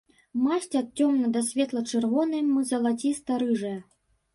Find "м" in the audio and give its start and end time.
2.49-2.59